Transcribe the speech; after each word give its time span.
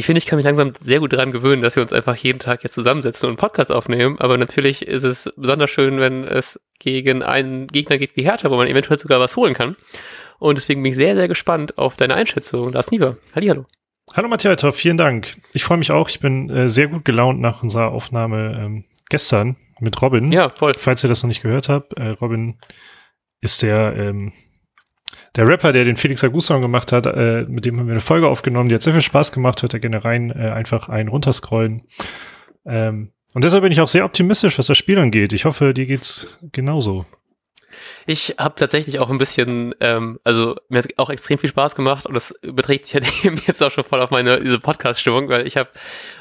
ich 0.00 0.06
finde, 0.06 0.18
ich 0.18 0.24
kann 0.24 0.38
mich 0.38 0.46
langsam 0.46 0.72
sehr 0.80 0.98
gut 0.98 1.12
daran 1.12 1.30
gewöhnen, 1.30 1.60
dass 1.60 1.76
wir 1.76 1.82
uns 1.82 1.92
einfach 1.92 2.16
jeden 2.16 2.38
Tag 2.38 2.62
jetzt 2.62 2.72
zusammensetzen 2.72 3.26
und 3.26 3.32
einen 3.32 3.36
Podcast 3.36 3.70
aufnehmen. 3.70 4.18
Aber 4.18 4.38
natürlich 4.38 4.80
ist 4.88 5.02
es 5.02 5.30
besonders 5.36 5.68
schön, 5.68 6.00
wenn 6.00 6.24
es 6.24 6.58
gegen 6.78 7.22
einen 7.22 7.66
Gegner 7.66 7.98
geht 7.98 8.16
wie 8.16 8.22
Hertha, 8.22 8.50
wo 8.50 8.56
man 8.56 8.66
eventuell 8.66 8.98
sogar 8.98 9.20
was 9.20 9.36
holen 9.36 9.52
kann. 9.52 9.76
Und 10.38 10.56
deswegen 10.56 10.82
bin 10.82 10.92
ich 10.92 10.96
sehr, 10.96 11.16
sehr 11.16 11.28
gespannt 11.28 11.76
auf 11.76 11.98
deine 11.98 12.14
Einschätzung. 12.14 12.72
Lars 12.72 12.90
Nieber, 12.90 13.18
Hallihallo. 13.34 13.66
Hallo 14.14 14.28
Matthias, 14.28 14.64
vielen 14.74 14.96
Dank. 14.96 15.36
Ich 15.52 15.64
freue 15.64 15.76
mich 15.76 15.90
auch. 15.90 16.08
Ich 16.08 16.18
bin 16.18 16.48
äh, 16.48 16.70
sehr 16.70 16.88
gut 16.88 17.04
gelaunt 17.04 17.38
nach 17.38 17.62
unserer 17.62 17.90
Aufnahme 17.90 18.58
ähm, 18.58 18.84
gestern 19.10 19.56
mit 19.80 20.00
Robin. 20.00 20.32
Ja, 20.32 20.48
voll. 20.48 20.72
Falls 20.78 21.04
ihr 21.04 21.08
das 21.08 21.22
noch 21.22 21.28
nicht 21.28 21.42
gehört 21.42 21.68
habt, 21.68 21.92
äh, 21.98 22.08
Robin 22.08 22.56
ist 23.42 23.62
der 23.62 23.94
ähm, 23.98 24.32
der 25.36 25.46
Rapper, 25.46 25.72
der 25.72 25.84
den 25.84 25.96
Felix 25.96 26.24
Agu-Song 26.24 26.62
gemacht 26.62 26.92
hat, 26.92 27.06
äh, 27.06 27.44
mit 27.48 27.64
dem 27.64 27.78
haben 27.78 27.86
wir 27.86 27.92
eine 27.92 28.00
Folge 28.00 28.28
aufgenommen, 28.28 28.68
die 28.68 28.74
hat 28.74 28.82
sehr 28.82 28.92
viel 28.92 29.02
Spaß 29.02 29.32
gemacht, 29.32 29.62
hört 29.62 29.74
er 29.74 29.80
gerne 29.80 30.04
rein, 30.04 30.30
äh, 30.30 30.50
einfach 30.50 30.88
einen 30.88 31.08
runterscrollen. 31.08 31.82
Ähm, 32.66 33.12
und 33.34 33.44
deshalb 33.44 33.62
bin 33.62 33.72
ich 33.72 33.80
auch 33.80 33.88
sehr 33.88 34.04
optimistisch, 34.04 34.58
was 34.58 34.66
das 34.66 34.78
Spiel 34.78 34.98
angeht. 34.98 35.32
Ich 35.32 35.44
hoffe, 35.44 35.72
dir 35.72 35.86
geht's 35.86 36.26
genauso. 36.52 37.06
Ich 38.06 38.36
habe 38.38 38.54
tatsächlich 38.56 39.00
auch 39.00 39.10
ein 39.10 39.18
bisschen, 39.18 39.74
ähm, 39.80 40.18
also 40.24 40.56
mir 40.68 40.78
hat 40.78 40.88
auch 40.96 41.10
extrem 41.10 41.38
viel 41.38 41.50
Spaß 41.50 41.74
gemacht 41.74 42.06
und 42.06 42.14
das 42.14 42.32
überträgt 42.42 42.86
sich 42.86 42.94
ja 43.24 43.32
jetzt 43.46 43.62
auch 43.62 43.70
schon 43.70 43.84
voll 43.84 44.00
auf 44.00 44.10
meine 44.10 44.38
diese 44.38 44.58
Podcast-Stimmung, 44.58 45.28
weil 45.28 45.46
ich 45.46 45.56
habe 45.56 45.70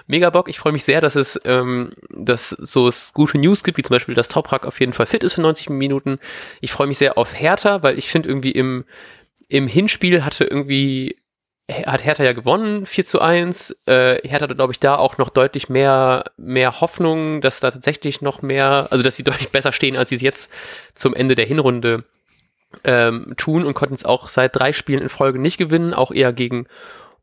mega 0.07 0.29
Bock. 0.29 0.49
Ich 0.49 0.59
freue 0.59 0.73
mich 0.73 0.83
sehr, 0.83 1.01
dass 1.01 1.15
es, 1.15 1.39
ähm, 1.45 1.91
dass 2.09 2.49
so 2.49 2.87
es 2.87 3.13
gute 3.13 3.37
News 3.37 3.63
gibt, 3.63 3.77
wie 3.77 3.83
zum 3.83 3.95
Beispiel, 3.95 4.15
dass 4.15 4.27
Toprak 4.27 4.65
auf 4.65 4.79
jeden 4.79 4.93
Fall 4.93 5.05
fit 5.05 5.23
ist 5.23 5.33
für 5.33 5.41
90 5.41 5.69
Minuten. 5.69 6.19
Ich 6.61 6.71
freue 6.71 6.87
mich 6.87 6.97
sehr 6.97 7.17
auf 7.17 7.39
Hertha, 7.39 7.83
weil 7.83 7.97
ich 7.97 8.09
finde 8.09 8.29
irgendwie 8.29 8.51
im 8.51 8.85
im 9.49 9.67
Hinspiel 9.67 10.23
hatte 10.23 10.43
irgendwie 10.45 11.17
hat 11.69 12.03
Hertha 12.03 12.23
ja 12.23 12.33
gewonnen, 12.33 12.85
4 12.85 13.05
zu 13.05 13.21
1. 13.21 13.71
Äh, 13.85 14.27
Hertha 14.27 14.45
hatte, 14.45 14.55
glaube 14.55 14.73
ich, 14.73 14.79
da 14.79 14.95
auch 14.95 15.17
noch 15.17 15.29
deutlich 15.29 15.69
mehr, 15.69 16.25
mehr 16.37 16.81
Hoffnung, 16.81 17.41
dass 17.41 17.59
da 17.59 17.71
tatsächlich 17.71 18.21
noch 18.21 18.41
mehr, 18.41 18.87
also 18.89 19.03
dass 19.03 19.15
sie 19.15 19.23
deutlich 19.25 19.49
besser 19.49 19.71
stehen, 19.71 19.95
als 19.95 20.09
sie 20.09 20.15
es 20.15 20.21
jetzt 20.21 20.51
zum 20.95 21.13
Ende 21.13 21.35
der 21.35 21.45
Hinrunde 21.45 22.03
ähm, 22.83 23.33
tun 23.37 23.65
und 23.65 23.73
konnten 23.73 23.95
es 23.95 24.05
auch 24.05 24.27
seit 24.27 24.55
drei 24.55 24.73
Spielen 24.73 25.01
in 25.01 25.09
Folge 25.09 25.39
nicht 25.39 25.57
gewinnen, 25.57 25.93
auch 25.93 26.11
eher 26.11 26.33
gegen 26.33 26.67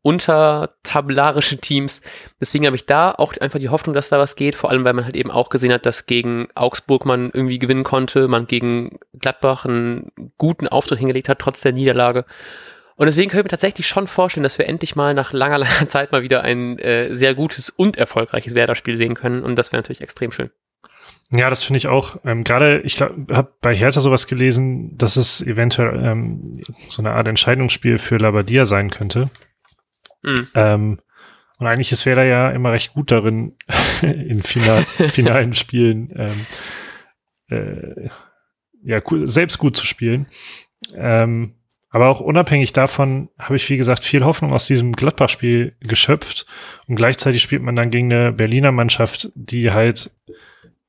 untertabellarische 0.01 1.57
Teams. 1.57 2.01
Deswegen 2.39 2.65
habe 2.65 2.75
ich 2.75 2.85
da 2.85 3.11
auch 3.11 3.35
einfach 3.37 3.59
die 3.59 3.69
Hoffnung, 3.69 3.93
dass 3.93 4.09
da 4.09 4.19
was 4.19 4.35
geht, 4.35 4.55
vor 4.55 4.69
allem 4.69 4.85
weil 4.85 4.93
man 4.93 5.05
halt 5.05 5.15
eben 5.15 5.31
auch 5.31 5.49
gesehen 5.49 5.73
hat, 5.73 5.85
dass 5.85 6.05
gegen 6.05 6.47
Augsburg 6.55 7.05
man 7.05 7.31
irgendwie 7.33 7.59
gewinnen 7.59 7.83
konnte, 7.83 8.27
man 8.27 8.47
gegen 8.47 8.99
Gladbach 9.19 9.65
einen 9.65 10.11
guten 10.37 10.67
Auftritt 10.67 10.99
hingelegt 10.99 11.27
hat, 11.27 11.39
trotz 11.39 11.59
der 11.61 11.73
Niederlage. 11.73 12.25
Und 12.97 13.05
deswegen 13.05 13.29
können 13.29 13.45
wir 13.45 13.49
tatsächlich 13.49 13.87
schon 13.87 14.07
vorstellen, 14.07 14.43
dass 14.43 14.57
wir 14.57 14.67
endlich 14.67 14.95
mal 14.95 15.13
nach 15.13 15.31
langer, 15.31 15.57
langer 15.59 15.87
Zeit 15.87 16.11
mal 16.11 16.23
wieder 16.23 16.43
ein 16.43 16.77
äh, 16.79 17.13
sehr 17.15 17.33
gutes 17.35 17.69
und 17.69 17.95
erfolgreiches 17.95 18.55
Werder-Spiel 18.55 18.97
sehen 18.97 19.15
können. 19.15 19.43
Und 19.43 19.55
das 19.55 19.71
wäre 19.71 19.81
natürlich 19.81 20.01
extrem 20.01 20.31
schön. 20.31 20.49
Ja, 21.29 21.49
das 21.49 21.63
finde 21.63 21.77
ich 21.77 21.87
auch. 21.87 22.17
Ähm, 22.25 22.43
Gerade, 22.43 22.81
ich 22.81 23.01
habe 23.01 23.53
bei 23.61 23.75
Hertha 23.75 23.99
sowas 23.99 24.27
gelesen, 24.27 24.97
dass 24.97 25.15
es 25.15 25.41
eventuell 25.41 26.03
ähm, 26.03 26.61
so 26.87 27.01
eine 27.01 27.11
Art 27.11 27.27
Entscheidungsspiel 27.27 27.97
für 27.97 28.17
Labadia 28.17 28.65
sein 28.65 28.89
könnte. 28.89 29.29
Mhm. 30.23 30.47
Ähm, 30.55 30.99
und 31.59 31.67
eigentlich 31.67 31.91
ist 31.91 32.05
Werder 32.05 32.23
ja 32.23 32.49
immer 32.51 32.71
recht 32.71 32.93
gut 32.93 33.11
darin, 33.11 33.55
in 34.01 34.41
final, 34.41 34.83
finalen 35.11 35.53
Spielen 35.53 36.11
ähm, 36.15 36.45
äh, 37.49 38.09
ja, 38.83 39.01
cool, 39.11 39.27
selbst 39.27 39.57
gut 39.57 39.75
zu 39.75 39.85
spielen. 39.85 40.27
Ähm, 40.95 41.56
aber 41.97 42.09
auch 42.09 42.19
unabhängig 42.19 42.73
davon 42.73 43.29
habe 43.39 43.55
ich, 43.55 43.67
wie 43.71 43.77
gesagt, 43.77 44.03
viel 44.03 44.23
Hoffnung 44.23 44.53
aus 44.53 44.67
diesem 44.67 44.91
Gladbach-Spiel 44.91 45.73
geschöpft. 45.79 46.45
Und 46.85 46.95
gleichzeitig 46.95 47.41
spielt 47.41 47.63
man 47.63 47.75
dann 47.75 47.89
gegen 47.89 48.13
eine 48.13 48.31
Berliner 48.31 48.71
Mannschaft, 48.71 49.31
die 49.33 49.71
halt 49.71 50.11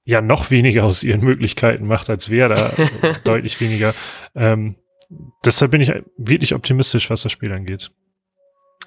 ja 0.04 0.20
noch 0.20 0.50
weniger 0.50 0.84
aus 0.84 1.02
ihren 1.02 1.22
Möglichkeiten 1.22 1.86
macht 1.86 2.10
als 2.10 2.28
Werder. 2.28 2.74
deutlich 3.24 3.58
weniger. 3.58 3.94
Ähm, 4.34 4.76
deshalb 5.46 5.70
bin 5.70 5.80
ich 5.80 5.90
wirklich 6.18 6.54
optimistisch, 6.54 7.08
was 7.08 7.22
das 7.22 7.32
Spiel 7.32 7.54
angeht. 7.54 7.90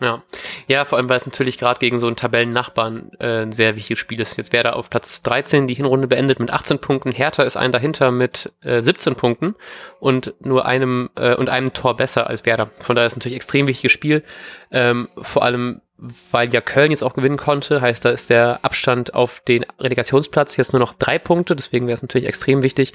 Ja. 0.01 0.23
ja, 0.67 0.83
vor 0.85 0.97
allem, 0.97 1.09
weil 1.09 1.17
es 1.17 1.27
natürlich 1.27 1.59
gerade 1.59 1.79
gegen 1.79 1.99
so 1.99 2.07
einen 2.07 2.15
Tabellennachbarn 2.15 3.11
äh, 3.19 3.43
ein 3.43 3.51
sehr 3.51 3.75
wichtiges 3.75 3.99
Spiel 3.99 4.19
ist. 4.19 4.35
Jetzt 4.35 4.51
wäre 4.51 4.69
er 4.69 4.75
auf 4.75 4.89
Platz 4.89 5.21
13 5.21 5.67
die 5.67 5.75
Hinrunde 5.75 6.07
beendet 6.07 6.39
mit 6.39 6.49
18 6.49 6.79
Punkten. 6.79 7.11
Hertha 7.11 7.43
ist 7.43 7.55
ein 7.55 7.71
dahinter 7.71 8.09
mit 8.09 8.51
äh, 8.63 8.81
17 8.81 9.15
Punkten 9.15 9.53
und 9.99 10.33
nur 10.39 10.65
einem 10.65 11.11
äh, 11.19 11.35
und 11.35 11.49
einem 11.49 11.73
Tor 11.73 11.95
besser 11.97 12.25
als 12.25 12.47
Werder. 12.47 12.71
Von 12.81 12.95
daher 12.95 13.05
ist 13.05 13.13
es 13.13 13.17
natürlich 13.17 13.35
extrem 13.35 13.67
wichtiges 13.67 13.91
Spiel. 13.91 14.23
Ähm, 14.71 15.07
vor 15.21 15.43
allem, 15.43 15.81
weil 15.97 16.51
ja 16.51 16.61
Köln 16.61 16.89
jetzt 16.89 17.03
auch 17.03 17.13
gewinnen 17.13 17.37
konnte, 17.37 17.79
heißt, 17.79 18.03
da 18.03 18.09
ist 18.09 18.31
der 18.31 18.65
Abstand 18.65 19.13
auf 19.13 19.41
den 19.41 19.67
Relegationsplatz 19.79 20.57
jetzt 20.57 20.73
nur 20.73 20.79
noch 20.79 20.95
drei 20.95 21.19
Punkte. 21.19 21.55
Deswegen 21.55 21.85
wäre 21.85 21.93
es 21.93 22.01
natürlich 22.01 22.27
extrem 22.27 22.63
wichtig 22.63 22.93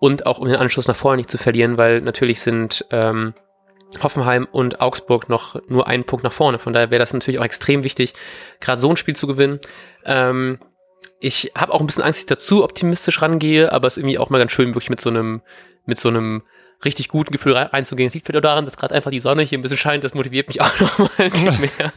und 0.00 0.26
auch 0.26 0.38
um 0.38 0.48
den 0.48 0.56
Anschluss 0.56 0.86
nach 0.86 0.96
vorne 0.96 1.16
nicht 1.16 1.30
zu 1.30 1.38
verlieren, 1.38 1.78
weil 1.78 2.02
natürlich 2.02 2.42
sind 2.42 2.84
ähm, 2.90 3.32
Hoffenheim 4.02 4.46
und 4.50 4.80
Augsburg 4.80 5.28
noch 5.28 5.56
nur 5.68 5.86
einen 5.86 6.04
Punkt 6.04 6.24
nach 6.24 6.32
vorne. 6.32 6.58
Von 6.58 6.72
daher 6.72 6.90
wäre 6.90 7.00
das 7.00 7.12
natürlich 7.12 7.40
auch 7.40 7.44
extrem 7.44 7.84
wichtig, 7.84 8.14
gerade 8.60 8.80
so 8.80 8.90
ein 8.90 8.96
Spiel 8.96 9.16
zu 9.16 9.26
gewinnen. 9.26 9.60
Ähm, 10.04 10.58
ich 11.20 11.52
habe 11.56 11.72
auch 11.72 11.80
ein 11.80 11.86
bisschen 11.86 12.02
Angst, 12.02 12.18
dass 12.18 12.22
ich 12.22 12.26
dazu 12.26 12.64
optimistisch 12.64 13.22
rangehe, 13.22 13.72
aber 13.72 13.86
es 13.86 13.96
ist 13.96 13.98
irgendwie 13.98 14.18
auch 14.18 14.30
mal 14.30 14.38
ganz 14.38 14.52
schön, 14.52 14.74
wirklich 14.74 14.90
mit 14.90 15.00
so 15.00 15.10
einem, 15.10 15.42
mit 15.86 15.98
so 15.98 16.08
einem 16.08 16.42
richtig 16.84 17.08
guten 17.08 17.30
Gefühl 17.30 17.52
reinzugehen. 17.54 18.08
Es 18.08 18.14
liegt 18.14 18.26
wieder 18.28 18.40
daran, 18.40 18.64
dass 18.64 18.76
gerade 18.76 18.94
einfach 18.94 19.10
die 19.10 19.20
Sonne 19.20 19.42
hier 19.42 19.58
ein 19.58 19.62
bisschen 19.62 19.78
scheint. 19.78 20.02
Das 20.02 20.14
motiviert 20.14 20.48
mich 20.48 20.60
auch 20.62 20.80
noch 20.80 20.98
mal 20.98 21.10
mehr. 21.58 21.92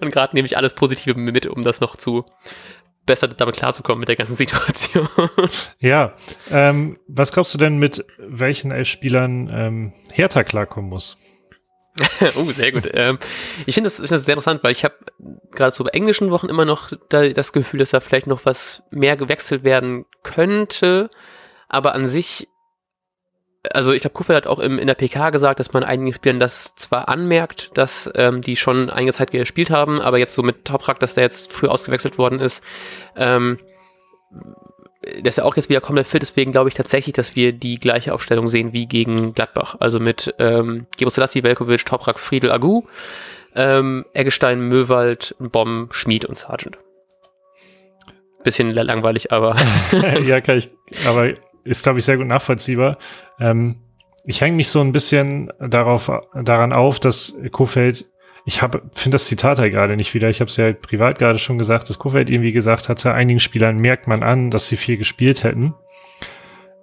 und 0.00 0.10
gerade 0.10 0.34
nehme 0.34 0.46
ich 0.46 0.56
alles 0.56 0.74
Positive 0.74 1.18
mit, 1.18 1.46
um 1.46 1.62
das 1.62 1.80
noch 1.80 1.96
zu 1.96 2.24
besser 3.06 3.28
damit 3.28 3.56
klarzukommen 3.56 4.00
mit 4.00 4.08
der 4.08 4.16
ganzen 4.16 4.36
Situation. 4.36 5.08
Ja, 5.78 6.14
ähm, 6.50 6.98
was 7.08 7.32
glaubst 7.32 7.54
du 7.54 7.58
denn, 7.58 7.78
mit 7.78 8.04
welchen 8.18 8.70
elf 8.70 8.88
Spielern 8.88 9.50
ähm, 9.52 9.92
Hertha 10.12 10.44
klarkommen 10.44 10.90
muss? 10.90 11.18
oh, 12.36 12.50
sehr 12.52 12.72
gut. 12.72 12.88
Ähm, 12.94 13.18
ich 13.66 13.74
finde 13.74 13.88
das, 13.88 13.96
find 13.96 14.10
das 14.10 14.24
sehr 14.24 14.34
interessant, 14.34 14.64
weil 14.64 14.72
ich 14.72 14.84
habe 14.84 14.94
gerade 15.50 15.74
so 15.74 15.84
bei 15.84 15.90
englischen 15.90 16.30
Wochen 16.30 16.48
immer 16.48 16.64
noch 16.64 16.90
da, 17.10 17.28
das 17.28 17.52
Gefühl, 17.52 17.80
dass 17.80 17.90
da 17.90 18.00
vielleicht 18.00 18.26
noch 18.26 18.46
was 18.46 18.82
mehr 18.90 19.16
gewechselt 19.16 19.62
werden 19.62 20.06
könnte. 20.22 21.10
Aber 21.68 21.94
an 21.94 22.08
sich 22.08 22.48
also 23.70 23.92
ich 23.92 24.02
glaube, 24.02 24.14
Kufel 24.14 24.34
hat 24.34 24.46
auch 24.46 24.58
im, 24.58 24.78
in 24.78 24.86
der 24.86 24.94
PK 24.94 25.30
gesagt, 25.30 25.60
dass 25.60 25.72
man 25.72 25.84
einigen 25.84 26.12
Spielern 26.12 26.40
das 26.40 26.74
zwar 26.74 27.08
anmerkt, 27.08 27.70
dass 27.74 28.10
ähm, 28.16 28.42
die 28.42 28.56
schon 28.56 28.90
einige 28.90 29.12
Zeit 29.12 29.30
gespielt 29.30 29.70
haben, 29.70 30.00
aber 30.00 30.18
jetzt 30.18 30.34
so 30.34 30.42
mit 30.42 30.64
Toprak, 30.64 30.98
dass 30.98 31.14
der 31.14 31.24
jetzt 31.24 31.52
früh 31.52 31.68
ausgewechselt 31.68 32.18
worden 32.18 32.40
ist, 32.40 32.62
ähm, 33.16 33.58
ist 35.02 35.38
ja 35.38 35.44
auch 35.44 35.56
jetzt 35.56 35.68
wieder 35.68 35.80
komplett 35.80 36.06
fit, 36.06 36.22
deswegen 36.22 36.52
glaube 36.52 36.68
ich 36.68 36.74
tatsächlich, 36.74 37.12
dass 37.12 37.36
wir 37.36 37.52
die 37.52 37.78
gleiche 37.78 38.14
Aufstellung 38.14 38.48
sehen 38.48 38.72
wie 38.72 38.86
gegen 38.86 39.34
Gladbach. 39.34 39.76
Also 39.80 40.00
mit 40.00 40.34
ähm, 40.38 40.86
Gebrselassie, 40.96 41.42
Velkovic, 41.42 41.84
Toprak, 41.84 42.18
Friedel, 42.18 42.50
Agu, 42.50 42.82
ähm, 43.54 44.04
Eggestein, 44.12 44.60
Möwald, 44.68 45.34
Bomb, 45.38 45.92
Schmied 45.94 46.24
und 46.24 46.36
Sargent. 46.36 46.78
Bisschen 48.44 48.72
langweilig, 48.72 49.30
aber. 49.30 49.56
ja, 50.22 50.40
kann 50.40 50.58
ich, 50.58 50.70
aber 51.06 51.34
ist, 51.64 51.82
glaube 51.82 51.98
ich, 51.98 52.04
sehr 52.04 52.16
gut 52.16 52.26
nachvollziehbar. 52.26 52.98
Ähm, 53.38 53.76
ich 54.24 54.40
hänge 54.40 54.56
mich 54.56 54.68
so 54.68 54.80
ein 54.80 54.92
bisschen 54.92 55.52
darauf, 55.58 56.10
daran 56.34 56.72
auf, 56.72 57.00
dass 57.00 57.36
Kofeld, 57.50 58.06
ich 58.44 58.62
habe, 58.62 58.82
finde 58.92 59.16
das 59.16 59.26
Zitat 59.26 59.58
halt 59.58 59.72
gerade 59.72 59.96
nicht 59.96 60.14
wieder. 60.14 60.28
Ich 60.28 60.40
habe 60.40 60.48
es 60.48 60.56
ja 60.56 60.72
privat 60.72 61.18
gerade 61.18 61.38
schon 61.38 61.58
gesagt, 61.58 61.88
dass 61.88 61.98
Kofeld 61.98 62.30
irgendwie 62.30 62.52
gesagt 62.52 62.88
hatte, 62.88 63.12
einigen 63.12 63.40
Spielern 63.40 63.76
merkt 63.76 64.06
man 64.06 64.22
an, 64.22 64.50
dass 64.50 64.68
sie 64.68 64.76
viel 64.76 64.96
gespielt 64.96 65.42
hätten. 65.44 65.74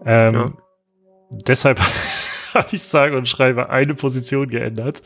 Ähm, 0.06 0.34
ja. 0.34 0.54
Deshalb 1.48 1.80
habe 2.54 2.68
ich 2.72 2.84
sage 2.84 3.18
und 3.18 3.28
schreibe 3.28 3.70
eine 3.70 3.96
Position 3.96 4.50
geändert. 4.50 5.02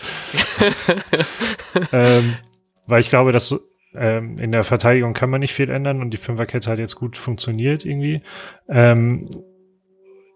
ähm, 1.91 2.35
weil 2.87 3.01
ich 3.01 3.09
glaube, 3.09 3.31
dass 3.31 3.55
ähm, 3.95 4.37
in 4.39 4.51
der 4.51 4.63
Verteidigung 4.63 5.13
kann 5.13 5.29
man 5.29 5.41
nicht 5.41 5.53
viel 5.53 5.69
ändern 5.69 6.01
und 6.01 6.11
die 6.11 6.17
Fünferkette 6.17 6.69
hat 6.69 6.79
jetzt 6.79 6.95
gut 6.95 7.17
funktioniert 7.17 7.85
irgendwie. 7.85 8.21
Ähm, 8.67 9.29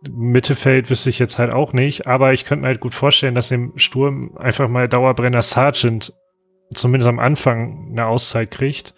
Mittelfeld 0.10 0.90
wüsste 0.90 1.10
ich 1.10 1.20
jetzt 1.20 1.40
halt 1.40 1.52
auch 1.52 1.74
nicht, 1.74 2.08
aber 2.08 2.34
ich 2.34 2.46
könnte 2.46 2.62
mir 2.62 2.68
halt 2.68 2.80
gut 2.80 2.94
vorstellen, 2.94 3.36
dass 3.36 3.52
im 3.52 3.74
Sturm 3.78 4.38
einfach 4.38 4.68
mal 4.70 4.88
Dauerbrenner 4.88 5.42
Sargent 5.42 6.14
zumindest 6.74 7.10
am 7.10 7.20
Anfang 7.20 7.90
eine 7.92 8.06
Auszeit 8.06 8.52
kriegt. 8.52 8.94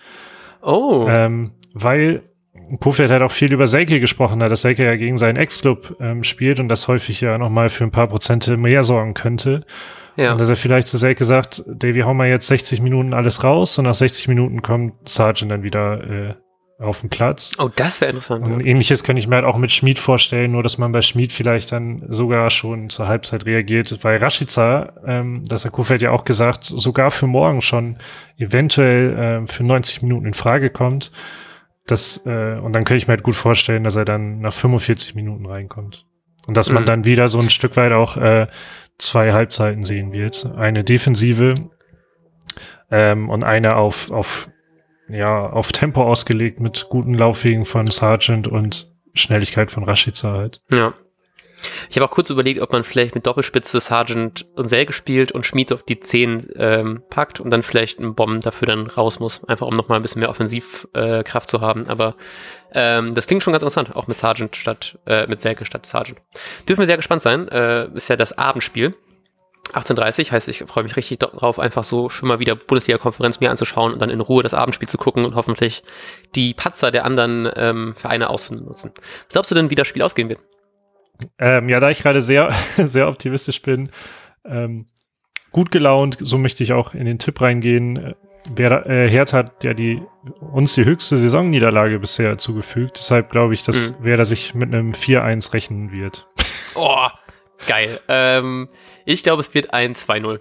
Oh. 0.61 1.07
Ähm, 1.09 1.51
weil 1.73 2.23
Kofeld 2.79 3.09
halt 3.09 3.21
auch 3.21 3.31
viel 3.31 3.51
über 3.53 3.67
Selke 3.67 3.99
gesprochen 3.99 4.43
hat, 4.43 4.51
dass 4.51 4.61
Selke 4.61 4.83
ja 4.83 4.95
gegen 4.95 5.17
seinen 5.17 5.37
Ex-Club 5.37 5.97
ähm, 5.99 6.23
spielt 6.23 6.59
und 6.59 6.69
das 6.69 6.87
häufig 6.87 7.21
ja 7.21 7.37
nochmal 7.37 7.69
für 7.69 7.83
ein 7.83 7.91
paar 7.91 8.07
Prozente 8.07 8.57
mehr 8.57 8.83
sorgen 8.83 9.13
könnte. 9.13 9.65
Ja. 10.17 10.33
Und 10.33 10.41
dass 10.41 10.49
er 10.49 10.55
vielleicht 10.55 10.87
zu 10.87 10.97
Selke 10.97 11.23
sagt, 11.25 11.63
Davy, 11.67 12.01
hau 12.01 12.13
mal 12.13 12.27
jetzt 12.27 12.47
60 12.47 12.81
Minuten 12.81 13.13
alles 13.13 13.43
raus 13.43 13.77
und 13.77 13.85
nach 13.85 13.93
60 13.93 14.27
Minuten 14.27 14.61
kommt 14.61 15.07
Sargent 15.07 15.51
dann 15.51 15.63
wieder 15.63 16.03
äh, 16.03 16.33
auf 16.79 17.01
dem 17.01 17.09
Platz. 17.09 17.51
Oh, 17.57 17.69
das 17.75 17.99
wäre 17.99 18.11
interessant. 18.11 18.45
Und 18.45 18.65
ähnliches 18.65 19.03
könnte 19.03 19.19
ich 19.19 19.27
mir 19.27 19.35
halt 19.35 19.45
auch 19.45 19.57
mit 19.57 19.71
Schmid 19.71 19.99
vorstellen, 19.99 20.53
nur 20.53 20.63
dass 20.63 20.77
man 20.77 20.93
bei 20.93 21.01
Schmid 21.01 21.33
vielleicht 21.33 21.73
dann 21.73 22.05
sogar 22.07 22.49
schon 22.49 22.89
zur 22.89 23.07
Halbzeit 23.07 23.45
reagiert. 23.45 23.99
Weil 24.01 24.17
Rashica, 24.17 24.93
ähm, 25.05 25.43
das 25.45 25.65
hat 25.65 25.73
Kofeld 25.73 26.01
ja 26.01 26.11
auch 26.11 26.23
gesagt, 26.23 26.63
sogar 26.63 27.11
für 27.11 27.27
morgen 27.27 27.61
schon 27.61 27.97
eventuell 28.37 29.43
äh, 29.43 29.47
für 29.47 29.63
90 29.63 30.03
Minuten 30.03 30.25
in 30.27 30.33
Frage 30.33 30.69
kommt. 30.69 31.11
Das, 31.85 32.25
äh, 32.25 32.57
und 32.59 32.71
dann 32.71 32.85
könnte 32.85 32.95
ich 32.95 33.07
mir 33.07 33.13
halt 33.13 33.23
gut 33.23 33.35
vorstellen, 33.35 33.83
dass 33.83 33.97
er 33.97 34.05
dann 34.05 34.39
nach 34.39 34.53
45 34.53 35.15
Minuten 35.15 35.45
reinkommt. 35.45 36.05
Und 36.47 36.55
dass 36.55 36.71
man 36.71 36.83
mhm. 36.83 36.87
dann 36.87 37.05
wieder 37.05 37.27
so 37.27 37.39
ein 37.39 37.49
Stück 37.49 37.75
weit 37.75 37.91
auch 37.91 38.15
äh, 38.15 38.47
zwei 38.97 39.33
Halbzeiten 39.33 39.83
sehen 39.83 40.13
wird. 40.13 40.49
Eine 40.55 40.85
defensive 40.85 41.55
ähm, 42.89 43.29
und 43.29 43.43
eine 43.43 43.75
auf, 43.75 44.11
auf 44.11 44.49
ja, 45.09 45.49
auf 45.49 45.71
Tempo 45.71 46.03
ausgelegt 46.03 46.59
mit 46.59 46.87
guten 46.89 47.13
Laufwegen 47.13 47.65
von 47.65 47.87
Sargent 47.87 48.47
und 48.47 48.91
Schnelligkeit 49.13 49.71
von 49.71 49.83
Rashica 49.83 50.31
halt. 50.31 50.61
Ja. 50.71 50.93
Ich 51.89 51.97
habe 51.97 52.05
auch 52.05 52.11
kurz 52.11 52.29
überlegt, 52.29 52.61
ob 52.61 52.71
man 52.71 52.83
vielleicht 52.83 53.15
mit 53.15 53.25
Doppelspitze 53.25 53.81
Sargent 53.81 54.45
und 54.55 54.67
Selge 54.67 54.93
spielt 54.93 55.31
und 55.31 55.45
Schmied 55.45 55.73
auf 55.73 55.83
die 55.83 55.99
10 55.99 56.47
ähm, 56.55 57.03
packt 57.09 57.39
und 57.39 57.49
dann 57.49 57.63
vielleicht 57.63 57.99
einen 57.99 58.15
Bomben 58.15 58.39
dafür 58.39 58.67
dann 58.67 58.87
raus 58.87 59.19
muss, 59.19 59.43
einfach 59.43 59.67
um 59.67 59.73
nochmal 59.73 59.99
ein 59.99 60.01
bisschen 60.01 60.21
mehr 60.21 60.29
Offensivkraft 60.29 61.47
äh, 61.47 61.51
zu 61.51 61.61
haben. 61.61 61.87
Aber 61.87 62.15
ähm, 62.73 63.13
das 63.13 63.27
klingt 63.27 63.43
schon 63.43 63.51
ganz 63.51 63.63
interessant, 63.63 63.95
auch 63.95 64.07
mit 64.07 64.17
Sargent 64.17 64.55
statt, 64.55 64.99
äh, 65.05 65.27
mit 65.27 65.41
Selge 65.41 65.65
statt 65.65 65.85
Sargent. 65.85 66.19
Dürfen 66.67 66.81
wir 66.81 66.85
sehr 66.85 66.97
gespannt 66.97 67.21
sein. 67.21 67.47
Äh, 67.49 67.89
ist 67.93 68.07
ja 68.07 68.15
das 68.15 68.37
Abendspiel. 68.37 68.95
18.30 69.73 70.31
heißt, 70.31 70.47
ich 70.49 70.63
freue 70.67 70.83
mich 70.83 70.95
richtig 70.95 71.19
darauf, 71.19 71.59
einfach 71.59 71.83
so 71.83 72.09
schon 72.09 72.27
mal 72.27 72.39
wieder 72.39 72.55
Bundesliga-Konferenz 72.55 73.39
mir 73.39 73.51
anzuschauen 73.51 73.93
und 73.93 74.01
dann 74.01 74.09
in 74.09 74.21
Ruhe 74.21 74.43
das 74.43 74.53
Abendspiel 74.53 74.89
zu 74.89 74.97
gucken 74.97 75.25
und 75.25 75.35
hoffentlich 75.35 75.83
die 76.35 76.53
Patzer 76.53 76.91
der 76.91 77.05
anderen 77.05 77.49
ähm, 77.55 77.93
Vereine 77.95 78.29
auszunutzen. 78.29 78.91
Was 78.95 79.33
glaubst 79.33 79.51
du 79.51 79.55
denn, 79.55 79.69
wie 79.69 79.75
das 79.75 79.87
Spiel 79.87 80.01
ausgehen 80.01 80.29
wird? 80.29 80.39
Ähm, 81.37 81.69
ja, 81.69 81.79
da 81.79 81.89
ich 81.89 82.01
gerade 82.01 82.21
sehr, 82.21 82.51
sehr 82.77 83.07
optimistisch 83.07 83.61
bin, 83.61 83.89
ähm, 84.45 84.87
gut 85.51 85.71
gelaunt, 85.71 86.17
so 86.19 86.37
möchte 86.37 86.63
ich 86.63 86.73
auch 86.73 86.93
in 86.93 87.05
den 87.05 87.19
Tipp 87.19 87.39
reingehen. 87.41 88.15
Wer, 88.49 88.87
äh, 88.87 89.09
Hertha 89.09 89.37
hat 89.39 89.63
ja 89.63 89.73
die, 89.73 90.01
uns 90.39 90.73
die 90.73 90.85
höchste 90.85 91.17
Saisonniederlage 91.17 91.99
bisher 91.99 92.37
zugefügt. 92.37 92.97
Deshalb 92.97 93.29
glaube 93.29 93.53
ich, 93.53 93.63
dass 93.63 93.99
mhm. 93.99 94.07
Werder 94.07 94.25
sich 94.25 94.55
mit 94.55 94.73
einem 94.73 94.93
4-1 94.93 95.53
rechnen 95.53 95.91
wird. 95.91 96.27
Oh, 96.75 97.07
Geil. 97.67 97.99
Ähm, 98.07 98.69
ich 99.05 99.23
glaube, 99.23 99.41
es 99.41 99.53
wird 99.53 99.73
ein 99.73 99.95
2-0. 99.95 100.39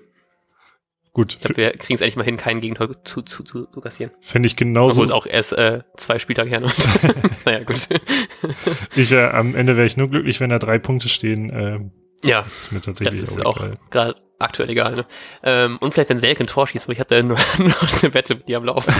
Gut. 1.12 1.34
Ich 1.34 1.40
glaube, 1.40 1.56
wir 1.56 1.70
kriegen 1.72 1.94
es 1.94 2.00
endlich 2.00 2.16
mal 2.16 2.24
hin, 2.24 2.36
keinen 2.36 2.60
Gegentor 2.60 2.90
zu, 3.04 3.22
zu, 3.22 3.42
zu, 3.42 3.66
zu 3.66 3.80
kassieren. 3.80 4.12
Fände 4.20 4.46
ich 4.46 4.56
genauso. 4.56 5.02
Obwohl 5.02 5.04
es 5.06 5.10
auch 5.10 5.26
erst 5.26 5.52
äh, 5.52 5.80
zwei 5.96 6.18
Spieltage 6.18 6.50
her. 6.50 6.60
naja, 7.44 7.64
gut. 7.64 7.88
ich, 8.94 9.10
äh, 9.10 9.26
am 9.26 9.54
Ende 9.56 9.76
wäre 9.76 9.86
ich 9.86 9.96
nur 9.96 10.08
glücklich, 10.08 10.40
wenn 10.40 10.50
da 10.50 10.58
drei 10.58 10.78
Punkte 10.78 11.08
stehen. 11.08 11.50
Ähm, 11.52 11.90
ja, 12.22 12.42
das 12.42 12.60
ist 12.60 12.72
mir 12.72 12.80
tatsächlich 12.80 13.20
das 13.20 13.30
ist 13.30 13.44
auch, 13.44 13.62
auch 13.62 13.90
gerade 13.90 14.16
aktuell 14.38 14.70
egal. 14.70 14.94
Ne? 14.94 15.06
Ähm, 15.42 15.78
und 15.78 15.92
vielleicht, 15.92 16.10
wenn 16.10 16.20
Selke 16.20 16.44
ein 16.44 16.46
Tor 16.46 16.66
schießt, 16.66 16.86
weil 16.86 16.94
ich 16.94 17.00
habe 17.00 17.12
da 17.12 17.22
nur, 17.24 17.36
noch 17.58 18.02
eine 18.02 18.14
Wette 18.14 18.36
mit 18.36 18.48
dir 18.48 18.58
am 18.58 18.64
Laufen. 18.64 18.94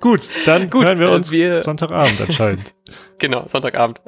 Gut, 0.00 0.30
dann 0.46 0.70
Gut, 0.70 0.86
hören 0.86 0.98
wir 0.98 1.10
uns 1.10 1.30
wir 1.30 1.62
Sonntagabend 1.62 2.20
anscheinend. 2.22 2.74
genau, 3.18 3.46
Sonntagabend. 3.48 4.00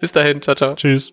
Bis 0.00 0.12
dahin, 0.12 0.40
ciao, 0.40 0.56
ciao. 0.56 0.74
Tschüss. 0.74 1.12